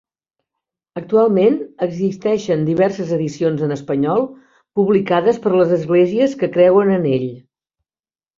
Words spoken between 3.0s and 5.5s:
edicions en espanyol publicades